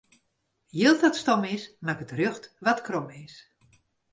[0.77, 3.35] Jild dat stom is, makket rjocht wat krom is.